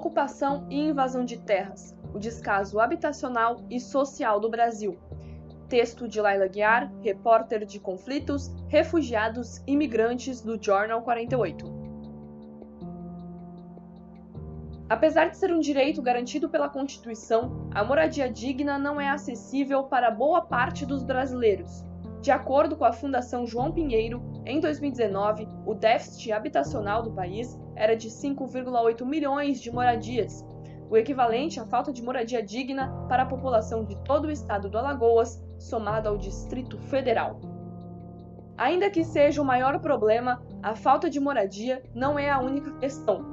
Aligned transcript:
Ocupação 0.00 0.66
e 0.70 0.80
invasão 0.80 1.26
de 1.26 1.36
terras, 1.36 1.94
o 2.14 2.18
descaso 2.18 2.80
habitacional 2.80 3.60
e 3.68 3.78
social 3.78 4.40
do 4.40 4.48
Brasil. 4.48 4.98
Texto 5.68 6.08
de 6.08 6.18
Laila 6.18 6.48
Guiar, 6.48 6.90
repórter 7.02 7.66
de 7.66 7.78
conflitos, 7.78 8.50
refugiados, 8.66 9.62
imigrantes 9.66 10.40
do 10.40 10.58
Jornal 10.58 11.02
48. 11.02 11.66
Apesar 14.88 15.26
de 15.26 15.36
ser 15.36 15.52
um 15.52 15.60
direito 15.60 16.00
garantido 16.00 16.48
pela 16.48 16.70
Constituição, 16.70 17.68
a 17.70 17.84
moradia 17.84 18.30
digna 18.30 18.78
não 18.78 18.98
é 18.98 19.10
acessível 19.10 19.82
para 19.82 20.10
boa 20.10 20.40
parte 20.40 20.86
dos 20.86 21.02
brasileiros. 21.02 21.84
De 22.22 22.30
acordo 22.30 22.74
com 22.74 22.86
a 22.86 22.92
Fundação 22.94 23.46
João 23.46 23.70
Pinheiro, 23.70 24.22
em 24.46 24.58
2019, 24.58 25.46
o 25.66 25.74
déficit 25.74 26.32
habitacional 26.32 27.02
do 27.02 27.12
país 27.12 27.58
era 27.76 27.94
de 27.94 28.08
5,8 28.08 29.04
milhões 29.04 29.60
de 29.60 29.70
moradias, 29.70 30.44
o 30.88 30.96
equivalente 30.96 31.60
à 31.60 31.64
falta 31.66 31.92
de 31.92 32.02
moradia 32.02 32.42
digna 32.42 32.90
para 33.08 33.22
a 33.22 33.26
população 33.26 33.84
de 33.84 33.96
todo 33.98 34.26
o 34.26 34.30
estado 34.30 34.68
do 34.68 34.78
Alagoas, 34.78 35.40
somado 35.58 36.08
ao 36.08 36.18
Distrito 36.18 36.78
Federal. 36.78 37.38
Ainda 38.56 38.90
que 38.90 39.04
seja 39.04 39.40
o 39.40 39.44
maior 39.44 39.78
problema, 39.80 40.42
a 40.62 40.74
falta 40.74 41.08
de 41.08 41.20
moradia 41.20 41.82
não 41.94 42.18
é 42.18 42.28
a 42.28 42.40
única 42.40 42.72
questão. 42.78 43.24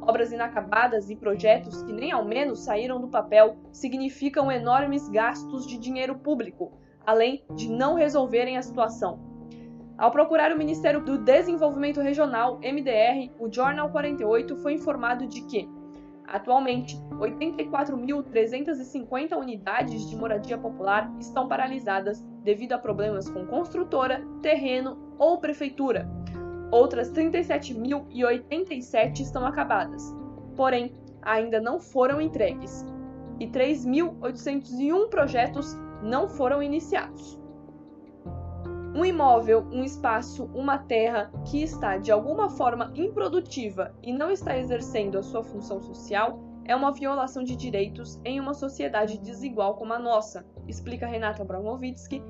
Obras 0.00 0.32
inacabadas 0.32 1.10
e 1.10 1.16
projetos 1.16 1.82
que 1.82 1.92
nem 1.92 2.10
ao 2.10 2.24
menos 2.24 2.64
saíram 2.64 3.00
do 3.00 3.08
papel 3.08 3.56
significam 3.72 4.50
enormes 4.50 5.08
gastos 5.08 5.66
de 5.66 5.78
dinheiro 5.78 6.18
público, 6.18 6.72
além 7.06 7.44
de 7.54 7.68
não 7.68 7.94
resolverem 7.94 8.56
a 8.56 8.62
situação. 8.62 9.31
Ao 10.02 10.10
procurar 10.10 10.50
o 10.50 10.58
Ministério 10.58 11.00
do 11.00 11.16
Desenvolvimento 11.16 12.00
Regional, 12.00 12.58
MDR, 12.58 13.30
o 13.38 13.48
Jornal 13.48 13.88
48 13.88 14.56
foi 14.56 14.74
informado 14.74 15.28
de 15.28 15.42
que, 15.42 15.70
atualmente, 16.26 16.96
84.350 17.20 19.38
unidades 19.38 20.10
de 20.10 20.16
moradia 20.16 20.58
popular 20.58 21.08
estão 21.20 21.46
paralisadas 21.46 22.20
devido 22.42 22.72
a 22.72 22.78
problemas 22.78 23.30
com 23.30 23.46
construtora, 23.46 24.20
terreno 24.42 25.14
ou 25.20 25.38
prefeitura. 25.38 26.10
Outras 26.72 27.12
37.087 27.12 29.20
estão 29.20 29.46
acabadas, 29.46 30.02
porém, 30.56 30.92
ainda 31.22 31.60
não 31.60 31.78
foram 31.78 32.20
entregues. 32.20 32.84
E 33.38 33.46
3.801 33.46 35.08
projetos 35.08 35.76
não 36.02 36.28
foram 36.28 36.60
iniciados. 36.60 37.40
Um 38.94 39.06
imóvel, 39.06 39.66
um 39.72 39.82
espaço, 39.82 40.44
uma 40.54 40.76
terra 40.76 41.32
que 41.46 41.62
está 41.62 41.96
de 41.96 42.12
alguma 42.12 42.50
forma 42.50 42.92
improdutiva 42.94 43.94
e 44.02 44.12
não 44.12 44.30
está 44.30 44.58
exercendo 44.58 45.16
a 45.16 45.22
sua 45.22 45.42
função 45.42 45.80
social 45.80 46.38
é 46.66 46.76
uma 46.76 46.92
violação 46.92 47.42
de 47.42 47.56
direitos 47.56 48.20
em 48.22 48.38
uma 48.38 48.52
sociedade 48.52 49.18
desigual 49.18 49.76
como 49.76 49.94
a 49.94 49.98
nossa, 49.98 50.44
explica 50.68 51.06
Renato 51.06 51.40
Abramovitsky, 51.40 52.22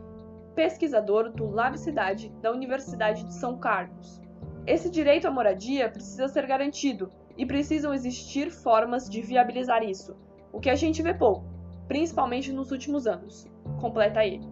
pesquisador 0.55 1.33
do 1.33 1.51
Lab 1.51 1.77
Cidade 1.77 2.33
da 2.41 2.53
Universidade 2.53 3.25
de 3.25 3.35
São 3.35 3.59
Carlos. 3.59 4.21
Esse 4.65 4.89
direito 4.89 5.27
à 5.27 5.33
moradia 5.33 5.91
precisa 5.91 6.29
ser 6.29 6.47
garantido 6.47 7.11
e 7.37 7.45
precisam 7.45 7.93
existir 7.93 8.51
formas 8.51 9.11
de 9.11 9.21
viabilizar 9.21 9.83
isso, 9.83 10.17
o 10.53 10.61
que 10.61 10.71
a 10.71 10.77
gente 10.77 11.03
vê 11.03 11.13
pouco, 11.13 11.45
principalmente 11.89 12.53
nos 12.53 12.71
últimos 12.71 13.09
anos 13.09 13.51
completa 13.81 14.25
ele. 14.25 14.52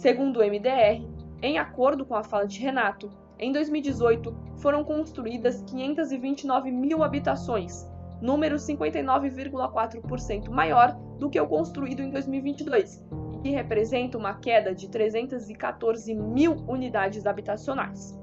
Segundo 0.00 0.40
o 0.40 0.42
MDR, 0.42 1.06
em 1.42 1.58
acordo 1.58 2.06
com 2.06 2.14
a 2.14 2.24
fala 2.24 2.46
de 2.46 2.58
Renato, 2.58 3.10
em 3.38 3.52
2018 3.52 4.34
foram 4.56 4.82
construídas 4.82 5.60
529 5.60 6.72
mil 6.72 7.02
habitações, 7.02 7.86
número 8.18 8.56
59,4% 8.56 10.48
maior 10.48 10.94
do 11.18 11.28
que 11.28 11.38
o 11.38 11.46
construído 11.46 12.00
em 12.00 12.08
2022, 12.08 13.06
que 13.42 13.50
representa 13.50 14.16
uma 14.16 14.32
queda 14.32 14.74
de 14.74 14.88
314 14.88 16.14
mil 16.14 16.54
unidades 16.66 17.26
habitacionais. 17.26 18.18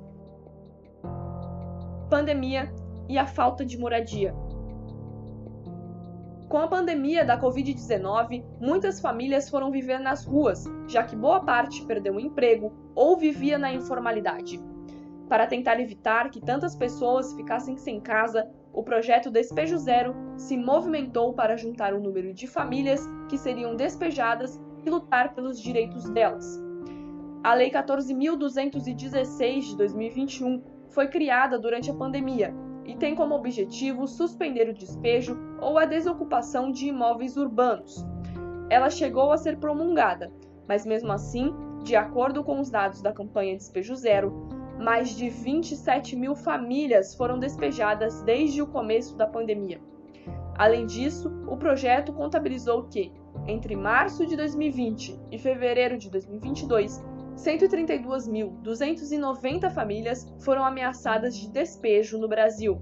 Pandemia 2.10 2.74
e 3.08 3.20
a 3.20 3.28
falta 3.28 3.64
de 3.64 3.78
moradia. 3.78 4.34
Com 6.50 6.60
a 6.60 6.68
pandemia 6.68 7.26
da 7.26 7.38
Covid-19, 7.38 8.42
muitas 8.62 9.02
famílias 9.02 9.50
foram 9.50 9.70
viver 9.70 10.00
nas 10.00 10.24
ruas, 10.24 10.64
já 10.88 11.04
que 11.04 11.14
boa 11.14 11.42
parte 11.42 11.86
perdeu 11.86 12.16
o 12.16 12.20
emprego 12.22 12.72
ou 12.96 13.18
vivia 13.18 13.58
na 13.58 13.74
informalidade. 13.74 14.58
Para 15.28 15.46
tentar 15.46 15.78
evitar 15.78 16.30
que 16.30 16.40
tantas 16.40 16.74
pessoas 16.74 17.34
ficassem 17.34 17.76
sem 17.76 18.00
casa, 18.00 18.50
o 18.72 18.82
projeto 18.82 19.30
Despejo 19.30 19.78
Zero 19.78 20.16
se 20.38 20.56
movimentou 20.56 21.34
para 21.34 21.58
juntar 21.58 21.94
o 21.94 22.00
número 22.00 22.34
de 22.34 22.48
famílias 22.48 23.06
que 23.28 23.38
seriam 23.38 23.76
despejadas 23.76 24.58
e 24.86 24.90
lutar 24.90 25.36
pelos 25.36 25.60
direitos 25.60 26.10
delas. 26.12 26.64
A 27.44 27.54
Lei 27.56 27.70
14.216 27.70 29.60
de 29.64 29.76
2021 29.76 30.64
foi 30.92 31.10
criada 31.10 31.60
durante 31.60 31.92
a 31.92 31.94
pandemia 31.94 32.56
e 32.88 32.96
tem 32.96 33.14
como 33.14 33.36
objetivo 33.36 34.08
suspender 34.08 34.70
o 34.70 34.74
despejo 34.74 35.38
ou 35.62 35.78
a 35.78 35.86
desocupação 35.86 36.72
de 36.72 36.88
imóveis 36.88 37.38
urbanos. 37.38 38.04
Ela 38.70 38.90
chegou 38.90 39.32
a 39.32 39.38
ser 39.38 39.58
promulgada, 39.58 40.32
mas 40.68 40.86
mesmo 40.86 41.12
assim, 41.12 41.54
de 41.84 41.96
acordo 41.96 42.44
com 42.44 42.60
os 42.60 42.70
dados 42.70 43.02
da 43.02 43.14
campanha 43.14 43.56
Despejo 43.56 43.96
Zero, 43.96 44.48
mais 44.80 45.10
de 45.10 45.30
27 45.30 46.16
mil 46.16 46.36
famílias 46.36 47.16
foram 47.16 47.40
despejadas 47.40 48.22
desde 48.22 48.62
o 48.62 48.68
começo 48.68 49.16
da 49.16 49.28
pandemia. 49.28 49.80
Além 50.58 50.86
disso, 50.86 51.32
o 51.48 51.56
projeto 51.56 52.12
contabilizou 52.14 52.84
que, 52.84 53.12
entre 53.48 53.76
março 53.76 54.26
de 54.26 54.36
2020 54.36 55.20
e 55.32 55.38
fevereiro 55.38 55.98
de 55.98 56.10
2022, 56.10 57.04
132.290 57.38 59.70
famílias 59.70 60.28
foram 60.40 60.66
ameaçadas 60.66 61.38
de 61.38 61.48
despejo 61.50 62.18
no 62.18 62.28
Brasil. 62.28 62.82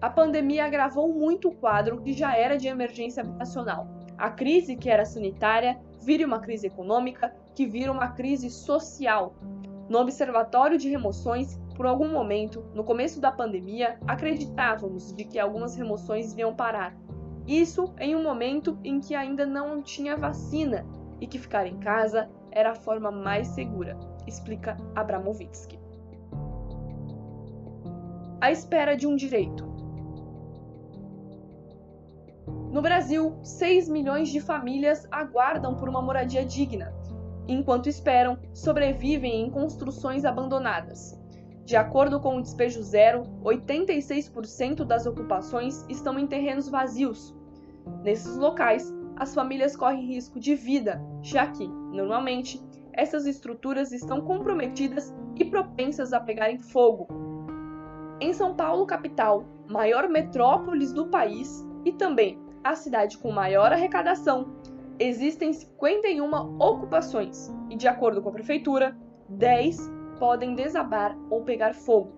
A 0.00 0.08
pandemia 0.08 0.64
agravou 0.64 1.12
muito 1.12 1.48
o 1.48 1.54
quadro 1.54 2.00
que 2.00 2.12
já 2.12 2.36
era 2.36 2.56
de 2.56 2.68
emergência 2.68 3.20
habitacional. 3.22 3.88
A 4.16 4.30
crise 4.30 4.76
que 4.76 4.88
era 4.88 5.04
sanitária 5.04 5.80
vira 6.00 6.24
uma 6.26 6.38
crise 6.38 6.68
econômica, 6.68 7.34
que 7.54 7.66
vira 7.66 7.90
uma 7.90 8.08
crise 8.08 8.48
social. 8.48 9.34
No 9.88 9.98
Observatório 9.98 10.78
de 10.78 10.88
Remoções, 10.88 11.60
por 11.76 11.86
algum 11.86 12.08
momento, 12.08 12.64
no 12.74 12.84
começo 12.84 13.20
da 13.20 13.32
pandemia, 13.32 13.98
acreditávamos 14.06 15.12
de 15.12 15.24
que 15.24 15.38
algumas 15.38 15.74
remoções 15.74 16.32
iriam 16.32 16.54
parar. 16.54 16.96
Isso 17.46 17.92
em 17.98 18.14
um 18.14 18.22
momento 18.22 18.78
em 18.84 19.00
que 19.00 19.16
ainda 19.16 19.44
não 19.44 19.82
tinha 19.82 20.16
vacina 20.16 20.86
e 21.22 21.26
que 21.28 21.38
ficar 21.38 21.68
em 21.68 21.78
casa 21.78 22.28
era 22.50 22.72
a 22.72 22.74
forma 22.74 23.12
mais 23.12 23.46
segura, 23.46 23.96
explica 24.26 24.76
Abramovitsky. 24.92 25.78
A 28.40 28.50
espera 28.50 28.96
de 28.96 29.06
um 29.06 29.14
direito. 29.14 29.64
No 32.72 32.82
Brasil, 32.82 33.38
6 33.44 33.88
milhões 33.88 34.30
de 34.30 34.40
famílias 34.40 35.06
aguardam 35.12 35.76
por 35.76 35.88
uma 35.88 36.02
moradia 36.02 36.44
digna. 36.44 36.92
Enquanto 37.46 37.88
esperam, 37.88 38.36
sobrevivem 38.52 39.46
em 39.46 39.50
construções 39.50 40.24
abandonadas. 40.24 41.16
De 41.64 41.76
acordo 41.76 42.18
com 42.18 42.38
o 42.38 42.42
Despejo 42.42 42.82
Zero, 42.82 43.22
86% 43.44 44.84
das 44.84 45.06
ocupações 45.06 45.86
estão 45.88 46.18
em 46.18 46.26
terrenos 46.26 46.68
vazios. 46.68 47.32
Nesses 48.02 48.36
locais, 48.36 48.92
as 49.22 49.36
famílias 49.36 49.76
correm 49.76 50.04
risco 50.04 50.40
de 50.40 50.56
vida, 50.56 51.00
já 51.22 51.46
que, 51.46 51.64
normalmente, 51.68 52.60
essas 52.92 53.24
estruturas 53.24 53.92
estão 53.92 54.20
comprometidas 54.20 55.14
e 55.36 55.44
propensas 55.44 56.12
a 56.12 56.18
pegarem 56.18 56.58
fogo. 56.58 57.06
Em 58.20 58.32
São 58.32 58.52
Paulo, 58.56 58.84
capital, 58.84 59.44
maior 59.68 60.08
metrópolis 60.08 60.92
do 60.92 61.06
país 61.06 61.64
e 61.84 61.92
também 61.92 62.36
a 62.64 62.74
cidade 62.74 63.16
com 63.16 63.30
maior 63.30 63.72
arrecadação, 63.72 64.56
existem 64.98 65.52
51 65.52 66.60
ocupações 66.60 67.48
e, 67.70 67.76
de 67.76 67.86
acordo 67.86 68.20
com 68.22 68.28
a 68.28 68.32
prefeitura, 68.32 68.96
10 69.28 69.88
podem 70.18 70.56
desabar 70.56 71.16
ou 71.30 71.42
pegar 71.42 71.74
fogo. 71.74 72.10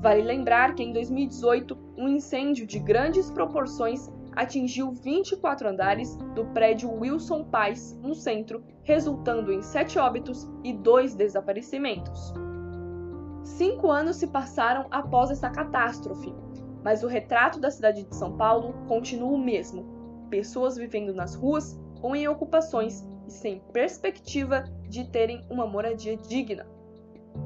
Vale 0.00 0.22
lembrar 0.22 0.74
que 0.74 0.82
em 0.82 0.90
2018, 0.94 1.76
um 1.98 2.08
incêndio 2.08 2.66
de 2.66 2.78
grandes 2.78 3.30
proporções 3.30 4.10
atingiu 4.34 4.92
24 4.92 5.68
andares 5.68 6.16
do 6.34 6.44
prédio 6.46 6.90
Wilson 6.92 7.44
Paz, 7.44 7.98
no 8.02 8.14
centro, 8.14 8.62
resultando 8.82 9.52
em 9.52 9.62
sete 9.62 9.98
óbitos 9.98 10.48
e 10.64 10.72
dois 10.72 11.14
desaparecimentos. 11.14 12.32
Cinco 13.42 13.90
anos 13.90 14.16
se 14.16 14.26
passaram 14.26 14.86
após 14.90 15.30
essa 15.30 15.50
catástrofe, 15.50 16.34
mas 16.82 17.02
o 17.02 17.08
retrato 17.08 17.60
da 17.60 17.70
cidade 17.70 18.04
de 18.04 18.14
São 18.14 18.36
Paulo 18.36 18.74
continua 18.86 19.30
o 19.30 19.38
mesmo: 19.38 19.84
pessoas 20.30 20.76
vivendo 20.76 21.14
nas 21.14 21.34
ruas 21.34 21.78
ou 22.02 22.16
em 22.16 22.26
ocupações 22.28 23.06
e 23.26 23.32
sem 23.32 23.60
perspectiva 23.72 24.64
de 24.88 25.04
terem 25.04 25.44
uma 25.50 25.66
moradia 25.66 26.16
digna. 26.16 26.66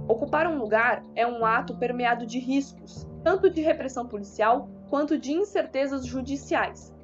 Ocupar 0.09 0.47
um 0.47 0.59
lugar 0.59 1.03
é 1.15 1.27
um 1.27 1.45
ato 1.45 1.77
permeado 1.77 2.27
de 2.27 2.39
riscos, 2.39 3.07
tanto 3.23 3.51
de 3.51 3.61
repressão 3.61 4.07
policial 4.07 4.69
quanto 4.95 5.19
de 5.19 5.33
incertezas 5.33 6.07
judiciais. 6.07 6.95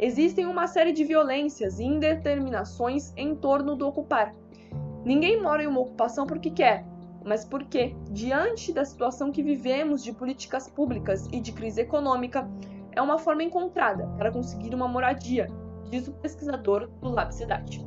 Existem 0.00 0.46
uma 0.46 0.66
série 0.66 0.90
de 0.90 1.04
violências 1.04 1.78
e 1.78 1.84
indeterminações 1.84 3.12
em 3.16 3.36
torno 3.36 3.76
do 3.76 3.86
ocupar. 3.86 4.34
Ninguém 5.04 5.40
mora 5.40 5.62
em 5.62 5.68
uma 5.68 5.78
ocupação 5.78 6.26
porque 6.26 6.50
quer, 6.50 6.84
mas 7.24 7.44
porque, 7.44 7.94
diante 8.10 8.72
da 8.72 8.84
situação 8.84 9.30
que 9.30 9.44
vivemos 9.44 10.02
de 10.02 10.12
políticas 10.12 10.68
públicas 10.68 11.28
e 11.30 11.38
de 11.38 11.52
crise 11.52 11.82
econômica, 11.82 12.50
é 12.90 13.00
uma 13.00 13.16
forma 13.16 13.44
encontrada 13.44 14.08
para 14.18 14.32
conseguir 14.32 14.74
uma 14.74 14.88
moradia, 14.88 15.46
diz 15.88 16.08
o 16.08 16.14
pesquisador 16.14 16.88
do 17.00 17.10
Lab 17.10 17.32
Cidade. 17.32 17.86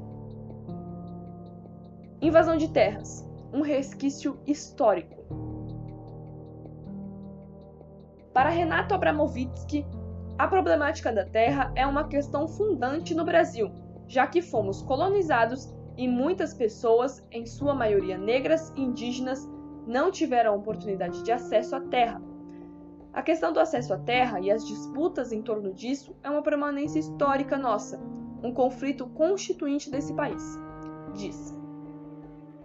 Invasão 2.22 2.56
de 2.56 2.70
terras, 2.70 3.28
um 3.52 3.60
resquício 3.60 4.40
histórico. 4.48 5.19
Para 8.40 8.52
Renato 8.52 8.96
Abramovitsky, 8.96 9.86
a 10.38 10.48
problemática 10.48 11.12
da 11.12 11.26
terra 11.26 11.74
é 11.76 11.86
uma 11.86 12.08
questão 12.08 12.48
fundante 12.48 13.14
no 13.14 13.26
Brasil, 13.26 13.70
já 14.08 14.26
que 14.26 14.42
fomos 14.42 14.82
colonizados 14.82 15.70
e 15.98 16.08
muitas 16.08 16.54
pessoas, 16.54 17.22
em 17.34 17.46
sua 17.46 17.76
maioria 17.76 18.18
negras 18.18 18.72
e 18.78 18.82
indígenas, 18.82 19.46
não 19.86 20.10
tiveram 20.10 20.56
oportunidade 20.56 21.22
de 21.22 21.34
acesso 21.34 21.76
à 21.76 21.82
terra. 21.82 22.22
A 23.12 23.22
questão 23.22 23.52
do 23.52 23.60
acesso 23.60 23.94
à 23.94 23.98
terra 23.98 24.40
e 24.40 24.50
as 24.50 24.66
disputas 24.66 25.34
em 25.34 25.42
torno 25.42 25.74
disso 25.74 26.16
é 26.24 26.30
uma 26.30 26.42
permanência 26.42 27.00
histórica 27.00 27.58
nossa, 27.58 28.00
um 28.42 28.54
conflito 28.54 29.06
constituinte 29.08 29.92
desse 29.92 30.14
país, 30.14 30.58
diz. 31.14 31.54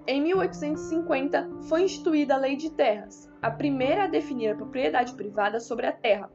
Em 0.06 0.20
1850 0.20 1.48
foi 1.62 1.84
instituída 1.84 2.34
a 2.34 2.38
Lei 2.38 2.56
de 2.56 2.70
Terras, 2.70 3.30
a 3.40 3.50
primeira 3.50 4.04
a 4.04 4.06
definir 4.06 4.50
a 4.50 4.54
propriedade 4.54 5.14
privada 5.14 5.58
sobre 5.58 5.86
a 5.86 5.92
terra. 5.92 6.30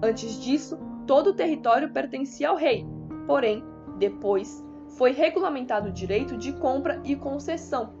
Antes 0.00 0.40
disso, 0.40 0.78
todo 1.04 1.30
o 1.30 1.34
território 1.34 1.92
pertencia 1.92 2.48
ao 2.48 2.54
rei, 2.54 2.86
porém, 3.26 3.64
depois, 3.98 4.64
foi 4.96 5.10
regulamentado 5.10 5.88
o 5.88 5.92
direito 5.92 6.36
de 6.36 6.52
compra 6.52 7.02
e 7.04 7.16
concessão. 7.16 7.92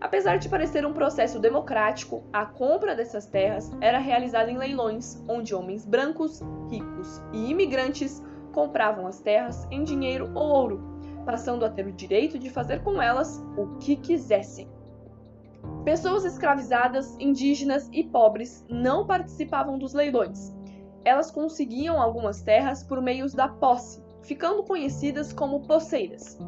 Apesar 0.00 0.38
de 0.38 0.48
parecer 0.48 0.86
um 0.86 0.92
processo 0.94 1.38
democrático, 1.38 2.24
a 2.32 2.46
compra 2.46 2.96
dessas 2.96 3.26
terras 3.26 3.70
era 3.78 3.98
realizada 3.98 4.50
em 4.50 4.56
leilões, 4.56 5.22
onde 5.28 5.54
homens 5.54 5.84
brancos, 5.84 6.40
ricos 6.70 7.20
e 7.30 7.50
imigrantes 7.50 8.22
compravam 8.54 9.06
as 9.06 9.20
terras 9.20 9.68
em 9.70 9.84
dinheiro 9.84 10.30
ou 10.34 10.48
ouro, 10.48 10.95
passando 11.26 11.64
a 11.64 11.68
ter 11.68 11.86
o 11.86 11.92
direito 11.92 12.38
de 12.38 12.48
fazer 12.48 12.82
com 12.82 13.02
elas 13.02 13.44
o 13.58 13.76
que 13.78 13.96
quisessem. 13.96 14.70
Pessoas 15.84 16.24
escravizadas, 16.24 17.16
indígenas 17.18 17.90
e 17.92 18.04
pobres 18.04 18.64
não 18.70 19.06
participavam 19.06 19.76
dos 19.78 19.92
leilões. 19.92 20.54
Elas 21.04 21.30
conseguiam 21.30 22.00
algumas 22.00 22.42
terras 22.42 22.82
por 22.82 23.02
meios 23.02 23.34
da 23.34 23.48
posse, 23.48 24.02
ficando 24.22 24.62
conhecidas 24.62 25.32
como 25.32 25.66
posseiras. 25.66 26.38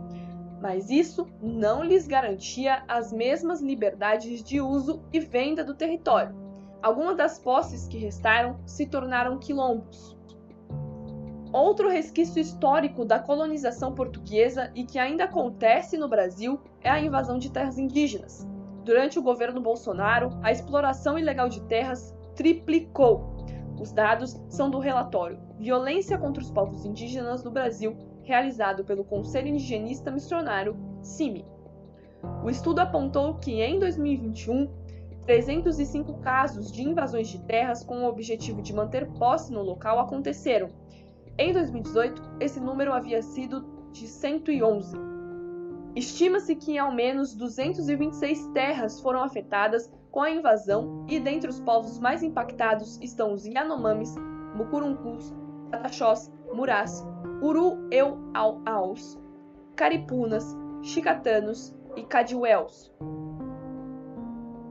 Mas 0.60 0.90
isso 0.90 1.28
não 1.40 1.84
lhes 1.84 2.06
garantia 2.06 2.82
as 2.88 3.12
mesmas 3.12 3.60
liberdades 3.60 4.42
de 4.42 4.60
uso 4.60 5.02
e 5.12 5.20
venda 5.20 5.62
do 5.62 5.74
território. 5.74 6.34
Algumas 6.82 7.16
das 7.16 7.38
posses 7.38 7.86
que 7.86 7.98
restaram 7.98 8.58
se 8.66 8.86
tornaram 8.86 9.38
quilombos, 9.38 10.17
Outro 11.52 11.88
resquício 11.88 12.40
histórico 12.40 13.06
da 13.06 13.18
colonização 13.18 13.94
portuguesa 13.94 14.70
e 14.74 14.84
que 14.84 14.98
ainda 14.98 15.24
acontece 15.24 15.96
no 15.96 16.06
Brasil 16.06 16.60
é 16.82 16.90
a 16.90 17.00
invasão 17.00 17.38
de 17.38 17.50
terras 17.50 17.78
indígenas. 17.78 18.46
Durante 18.84 19.18
o 19.18 19.22
governo 19.22 19.60
Bolsonaro, 19.60 20.38
a 20.42 20.52
exploração 20.52 21.18
ilegal 21.18 21.48
de 21.48 21.62
terras 21.62 22.14
triplicou. 22.34 23.36
Os 23.80 23.92
dados 23.92 24.38
são 24.48 24.68
do 24.68 24.78
relatório 24.78 25.38
Violência 25.58 26.16
contra 26.16 26.42
os 26.42 26.50
Povos 26.50 26.84
Indígenas 26.84 27.42
no 27.42 27.50
Brasil, 27.50 27.96
realizado 28.22 28.84
pelo 28.84 29.02
Conselho 29.02 29.48
Indigenista 29.48 30.10
Missionário, 30.10 30.76
CIMI. 31.02 31.44
O 32.44 32.50
estudo 32.50 32.80
apontou 32.80 33.34
que 33.34 33.60
em 33.62 33.78
2021, 33.78 34.70
305 35.24 36.14
casos 36.18 36.70
de 36.70 36.82
invasões 36.82 37.28
de 37.28 37.40
terras 37.40 37.82
com 37.82 38.04
o 38.04 38.08
objetivo 38.08 38.62
de 38.62 38.72
manter 38.72 39.08
posse 39.12 39.52
no 39.52 39.62
local 39.62 39.98
aconteceram, 39.98 40.70
em 41.38 41.52
2018, 41.52 42.20
esse 42.40 42.58
número 42.58 42.92
havia 42.92 43.22
sido 43.22 43.64
de 43.92 44.08
111. 44.08 44.96
Estima-se 45.94 46.56
que 46.56 46.76
ao 46.76 46.92
menos 46.92 47.34
226 47.34 48.48
terras 48.48 49.00
foram 49.00 49.22
afetadas 49.22 49.90
com 50.10 50.20
a 50.20 50.30
invasão 50.30 51.06
e 51.08 51.20
dentre 51.20 51.48
os 51.48 51.60
povos 51.60 51.98
mais 52.00 52.22
impactados 52.22 52.98
estão 53.00 53.32
os 53.32 53.46
Yanomamis, 53.46 54.16
Mucuruncus, 54.54 55.32
Pataxós, 55.70 56.30
Murás, 56.52 57.06
Uru-Eu-Au-Aus, 57.40 59.18
Caripunas, 59.76 60.56
Chicatanos 60.82 61.74
e 61.94 62.02
Cadiuels. 62.02 62.92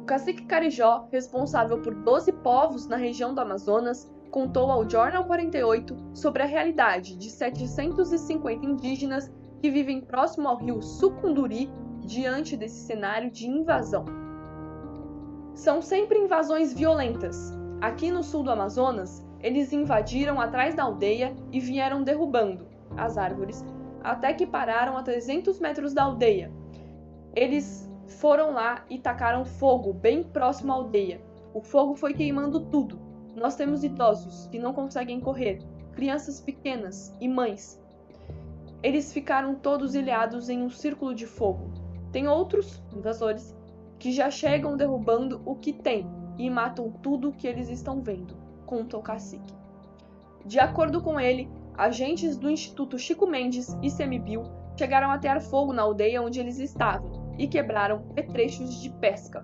O 0.01 0.05
cacique 0.05 0.45
Carijó, 0.45 1.07
responsável 1.11 1.81
por 1.81 1.93
12 1.93 2.31
povos 2.33 2.87
na 2.87 2.97
região 2.97 3.33
do 3.33 3.41
Amazonas, 3.41 4.09
contou 4.27 4.71
ao 4.71 4.89
Jornal 4.89 5.25
48 5.25 5.95
sobre 6.13 6.43
a 6.43 6.45
realidade 6.45 7.15
de 7.15 7.29
750 7.29 8.65
indígenas 8.65 9.31
que 9.59 9.71
vivem 9.71 10.01
próximo 10.01 10.47
ao 10.47 10.57
rio 10.57 10.81
Sucunduri 10.81 11.69
diante 12.01 12.55
desse 12.55 12.85
cenário 12.85 13.31
de 13.31 13.47
invasão. 13.47 14.05
São 15.53 15.81
sempre 15.81 16.19
invasões 16.19 16.73
violentas. 16.73 17.53
Aqui 17.81 18.11
no 18.11 18.23
sul 18.23 18.43
do 18.43 18.51
Amazonas, 18.51 19.25
eles 19.39 19.73
invadiram 19.73 20.39
atrás 20.39 20.75
da 20.75 20.83
aldeia 20.83 21.35
e 21.51 21.59
vieram 21.59 22.03
derrubando 22.03 22.67
as 22.95 23.17
árvores 23.17 23.65
até 24.03 24.33
que 24.33 24.45
pararam 24.45 24.95
a 24.97 25.03
300 25.03 25.59
metros 25.59 25.93
da 25.93 26.03
aldeia. 26.03 26.51
Eles 27.35 27.91
foram 28.07 28.53
lá 28.53 28.85
e 28.89 28.97
tacaram 28.97 29.43
fogo 29.43 29.93
bem 29.93 30.23
próximo 30.23 30.71
à 30.71 30.75
aldeia. 30.75 31.21
O 31.53 31.61
fogo 31.61 31.95
foi 31.95 32.13
queimando 32.13 32.59
tudo, 32.59 32.99
nós 33.37 33.55
temos 33.55 33.83
idosos 33.83 34.47
que 34.47 34.57
não 34.57 34.73
conseguem 34.73 35.19
correr, 35.19 35.59
crianças 35.93 36.41
pequenas 36.41 37.15
e 37.21 37.27
mães. 37.27 37.79
Eles 38.81 39.13
ficaram 39.13 39.53
todos 39.53 39.93
ilhados 39.93 40.49
em 40.49 40.63
um 40.63 40.69
círculo 40.69 41.13
de 41.13 41.27
fogo. 41.27 41.71
Tem 42.11 42.27
outros, 42.27 42.81
invasores, 42.95 43.55
que 43.99 44.11
já 44.11 44.31
chegam 44.31 44.75
derrubando 44.75 45.41
o 45.45 45.55
que 45.55 45.71
tem 45.71 46.07
e 46.37 46.49
matam 46.49 46.91
tudo 46.91 47.29
o 47.29 47.33
que 47.33 47.47
eles 47.47 47.69
estão 47.69 48.01
vendo, 48.01 48.35
conta 48.65 48.97
o 48.97 49.01
cacique. 49.01 49.55
De 50.45 50.59
acordo 50.59 51.01
com 51.01 51.19
ele, 51.19 51.49
agentes 51.75 52.37
do 52.37 52.49
Instituto 52.49 52.97
Chico 52.97 53.27
Mendes 53.27 53.77
e 53.83 53.89
Semibio 53.89 54.43
chegaram 54.77 55.11
a 55.11 55.17
ter 55.17 55.41
fogo 55.41 55.73
na 55.73 55.83
aldeia 55.83 56.21
onde 56.21 56.39
eles 56.39 56.57
estavam 56.57 57.33
e 57.37 57.47
quebraram 57.47 58.01
petrechos 58.15 58.81
de 58.81 58.89
pesca. 58.91 59.43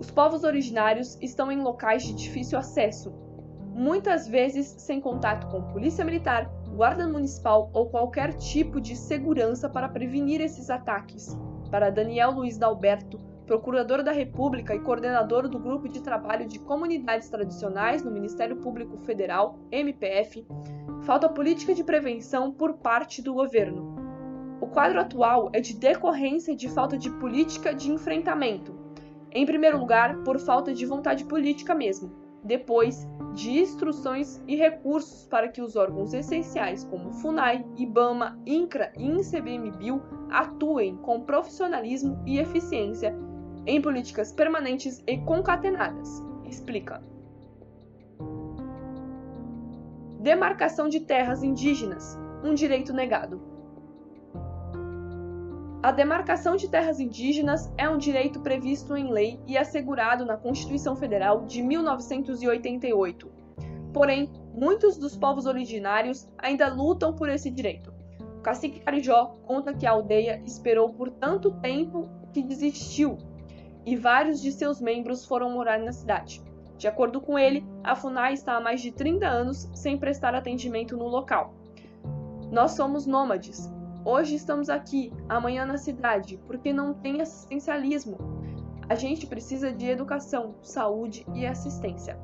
Os 0.00 0.10
povos 0.10 0.44
originários 0.44 1.18
estão 1.20 1.52
em 1.52 1.60
locais 1.60 2.02
de 2.02 2.14
difícil 2.14 2.58
acesso, 2.58 3.12
muitas 3.74 4.26
vezes 4.26 4.66
sem 4.78 4.98
contato 4.98 5.46
com 5.48 5.60
polícia 5.60 6.02
militar, 6.02 6.50
guarda 6.74 7.06
municipal 7.06 7.68
ou 7.74 7.90
qualquer 7.90 8.32
tipo 8.32 8.80
de 8.80 8.96
segurança 8.96 9.68
para 9.68 9.90
prevenir 9.90 10.40
esses 10.40 10.70
ataques. 10.70 11.38
Para 11.70 11.90
Daniel 11.90 12.30
Luiz 12.30 12.56
Dalberto, 12.56 13.20
procurador 13.44 14.02
da 14.02 14.10
República 14.10 14.74
e 14.74 14.80
coordenador 14.80 15.46
do 15.46 15.58
Grupo 15.58 15.86
de 15.86 16.00
Trabalho 16.00 16.48
de 16.48 16.58
Comunidades 16.60 17.28
Tradicionais 17.28 18.02
no 18.02 18.10
Ministério 18.10 18.56
Público 18.56 18.96
Federal, 19.00 19.58
MPF, 19.70 20.46
falta 21.02 21.28
política 21.28 21.74
de 21.74 21.84
prevenção 21.84 22.50
por 22.50 22.78
parte 22.78 23.20
do 23.20 23.34
governo. 23.34 23.94
O 24.62 24.66
quadro 24.66 24.98
atual 24.98 25.50
é 25.52 25.60
de 25.60 25.76
decorrência 25.76 26.56
de 26.56 26.70
falta 26.70 26.96
de 26.96 27.10
política 27.10 27.74
de 27.74 27.90
enfrentamento, 27.90 28.79
em 29.32 29.46
primeiro 29.46 29.78
lugar, 29.78 30.16
por 30.24 30.38
falta 30.38 30.74
de 30.74 30.84
vontade 30.86 31.24
política 31.24 31.74
mesmo. 31.74 32.10
Depois, 32.42 33.06
de 33.34 33.58
instruções 33.58 34.42
e 34.48 34.56
recursos 34.56 35.26
para 35.26 35.48
que 35.48 35.60
os 35.60 35.76
órgãos 35.76 36.12
essenciais 36.14 36.84
como 36.84 37.12
FUNAI, 37.12 37.64
IBAMA, 37.76 38.40
INCRA 38.46 38.92
e 38.96 39.04
INCBMBio 39.04 40.02
atuem 40.30 40.96
com 40.96 41.20
profissionalismo 41.20 42.20
e 42.26 42.38
eficiência 42.38 43.14
em 43.66 43.80
políticas 43.80 44.32
permanentes 44.32 45.02
e 45.06 45.18
concatenadas. 45.18 46.22
Explica. 46.44 47.02
Demarcação 50.18 50.88
de 50.88 51.00
terras 51.00 51.42
indígenas, 51.42 52.18
um 52.42 52.54
direito 52.54 52.92
negado. 52.92 53.49
A 55.82 55.90
demarcação 55.92 56.56
de 56.56 56.68
terras 56.68 57.00
indígenas 57.00 57.72
é 57.78 57.88
um 57.88 57.96
direito 57.96 58.40
previsto 58.40 58.94
em 58.94 59.10
lei 59.10 59.40
e 59.46 59.56
assegurado 59.56 60.26
na 60.26 60.36
Constituição 60.36 60.94
Federal 60.94 61.46
de 61.46 61.62
1988. 61.62 63.30
Porém, 63.90 64.30
muitos 64.52 64.98
dos 64.98 65.16
povos 65.16 65.46
originários 65.46 66.28
ainda 66.36 66.68
lutam 66.68 67.14
por 67.14 67.30
esse 67.30 67.50
direito. 67.50 67.94
O 68.38 68.42
cacique 68.42 68.80
Carijó 68.80 69.36
conta 69.46 69.72
que 69.72 69.86
a 69.86 69.92
aldeia 69.92 70.42
esperou 70.44 70.90
por 70.90 71.10
tanto 71.10 71.50
tempo 71.50 72.10
que 72.30 72.42
desistiu 72.42 73.16
e 73.86 73.96
vários 73.96 74.42
de 74.42 74.52
seus 74.52 74.82
membros 74.82 75.24
foram 75.24 75.50
morar 75.50 75.78
na 75.78 75.92
cidade. 75.92 76.42
De 76.76 76.88
acordo 76.88 77.22
com 77.22 77.38
ele, 77.38 77.64
a 77.82 77.96
FUNAI 77.96 78.34
está 78.34 78.54
há 78.56 78.60
mais 78.60 78.82
de 78.82 78.92
30 78.92 79.26
anos 79.26 79.66
sem 79.74 79.96
prestar 79.96 80.34
atendimento 80.34 80.94
no 80.94 81.08
local. 81.08 81.54
Nós 82.52 82.72
somos 82.72 83.06
nômades. 83.06 83.72
Hoje 84.02 84.34
estamos 84.34 84.70
aqui, 84.70 85.12
amanhã 85.28 85.66
na 85.66 85.76
cidade, 85.76 86.38
porque 86.46 86.72
não 86.72 86.94
tem 86.94 87.20
assistencialismo. 87.20 88.16
A 88.88 88.94
gente 88.94 89.26
precisa 89.26 89.70
de 89.70 89.86
educação, 89.86 90.54
saúde 90.62 91.26
e 91.34 91.46
assistência. 91.46 92.18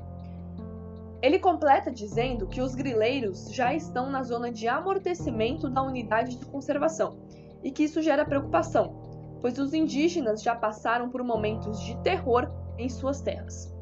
Ele 1.21 1.37
completa 1.37 1.91
dizendo 1.91 2.47
que 2.47 2.61
os 2.61 2.73
grileiros 2.73 3.53
já 3.53 3.75
estão 3.75 4.09
na 4.09 4.23
zona 4.23 4.51
de 4.51 4.67
amortecimento 4.67 5.69
da 5.69 5.83
unidade 5.83 6.37
de 6.37 6.45
conservação 6.47 7.19
e 7.63 7.71
que 7.71 7.83
isso 7.83 8.01
gera 8.01 8.25
preocupação, 8.25 9.39
pois 9.39 9.59
os 9.59 9.71
indígenas 9.71 10.41
já 10.41 10.55
passaram 10.55 11.09
por 11.09 11.23
momentos 11.23 11.79
de 11.81 11.95
terror 12.01 12.51
em 12.77 12.89
suas 12.89 13.21
terras. 13.21 13.76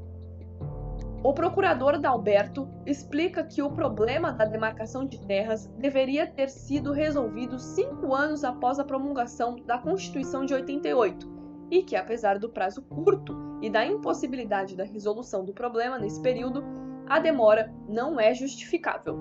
O 1.25 1.33
procurador 1.33 1.97
Dalberto 1.97 2.69
explica 2.85 3.43
que 3.43 3.59
o 3.59 3.71
problema 3.71 4.31
da 4.31 4.45
demarcação 4.45 5.07
de 5.07 5.19
terras 5.25 5.65
deveria 5.75 6.27
ter 6.27 6.51
sido 6.51 6.91
resolvido 6.91 7.57
cinco 7.57 8.13
anos 8.13 8.43
após 8.43 8.77
a 8.77 8.83
promulgação 8.83 9.55
da 9.65 9.79
Constituição 9.79 10.45
de 10.45 10.53
88 10.53 11.27
e 11.71 11.81
que, 11.81 11.95
apesar 11.95 12.37
do 12.37 12.47
prazo 12.47 12.83
curto 12.83 13.35
e 13.59 13.71
da 13.71 13.83
impossibilidade 13.83 14.75
da 14.75 14.83
resolução 14.83 15.43
do 15.43 15.51
problema 15.51 15.97
nesse 15.97 16.21
período, 16.21 16.63
a 17.07 17.17
demora 17.17 17.73
não 17.89 18.19
é 18.19 18.31
justificável. 18.31 19.17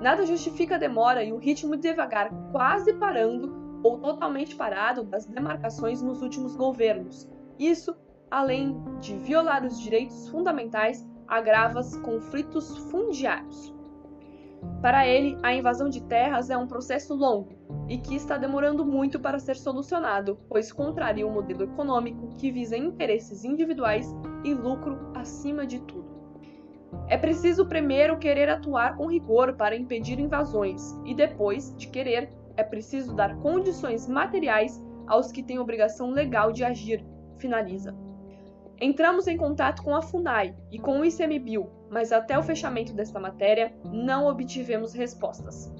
Nada 0.00 0.24
justifica 0.24 0.76
a 0.76 0.78
demora 0.78 1.24
e 1.24 1.32
o 1.32 1.38
ritmo 1.38 1.76
devagar, 1.76 2.30
quase 2.52 2.92
parando 2.92 3.80
ou 3.82 3.98
totalmente 3.98 4.54
parado 4.54 5.02
das 5.02 5.26
demarcações 5.26 6.02
nos 6.02 6.22
últimos 6.22 6.54
governos. 6.54 7.28
Isso, 7.58 7.96
além 8.30 8.80
de 9.00 9.16
violar 9.16 9.66
os 9.66 9.80
direitos 9.80 10.28
fundamentais 10.28 11.04
agravas 11.32 11.96
conflitos 11.96 12.76
fundiários. 12.90 13.74
Para 14.82 15.08
ele, 15.08 15.38
a 15.42 15.54
invasão 15.54 15.88
de 15.88 16.02
terras 16.02 16.50
é 16.50 16.58
um 16.58 16.66
processo 16.66 17.14
longo 17.14 17.54
e 17.88 17.96
que 17.96 18.14
está 18.14 18.36
demorando 18.36 18.84
muito 18.84 19.18
para 19.18 19.38
ser 19.38 19.56
solucionado, 19.56 20.38
pois 20.46 20.70
contraria 20.70 21.26
o 21.26 21.32
modelo 21.32 21.62
econômico 21.62 22.28
que 22.36 22.52
visa 22.52 22.76
interesses 22.76 23.44
individuais 23.44 24.14
e 24.44 24.52
lucro 24.52 25.10
acima 25.14 25.66
de 25.66 25.80
tudo. 25.80 26.04
É 27.08 27.16
preciso 27.16 27.64
primeiro 27.64 28.18
querer 28.18 28.50
atuar 28.50 28.94
com 28.96 29.06
rigor 29.06 29.54
para 29.54 29.74
impedir 29.74 30.20
invasões 30.20 30.94
e 31.06 31.14
depois 31.14 31.74
de 31.78 31.88
querer, 31.88 32.30
é 32.58 32.62
preciso 32.62 33.14
dar 33.14 33.36
condições 33.36 34.06
materiais 34.06 34.78
aos 35.06 35.32
que 35.32 35.42
têm 35.42 35.58
obrigação 35.58 36.10
legal 36.10 36.52
de 36.52 36.62
agir, 36.62 37.02
finaliza. 37.38 38.11
Entramos 38.82 39.28
em 39.28 39.36
contato 39.36 39.80
com 39.80 39.94
a 39.94 40.02
FUNAI 40.02 40.56
e 40.68 40.76
com 40.76 40.98
o 40.98 41.04
ICMBio, 41.04 41.70
mas 41.88 42.10
até 42.10 42.36
o 42.36 42.42
fechamento 42.42 42.92
desta 42.92 43.20
matéria 43.20 43.72
não 43.84 44.26
obtivemos 44.26 44.92
respostas. 44.92 45.72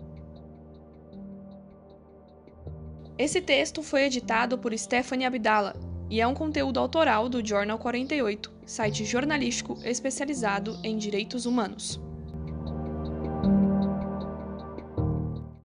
Esse 3.19 3.41
texto 3.41 3.83
foi 3.83 4.05
editado 4.05 4.57
por 4.57 4.73
Stephanie 4.79 5.27
Abdala 5.27 5.75
e 6.09 6.21
é 6.21 6.27
um 6.29 6.33
conteúdo 6.33 6.79
autoral 6.79 7.29
do 7.29 7.45
Jornal 7.45 7.77
48, 7.77 8.53
site 8.65 9.05
jornalístico 9.05 9.77
especializado 9.83 10.79
em 10.85 10.97
direitos 10.97 11.45
humanos. 11.45 12.01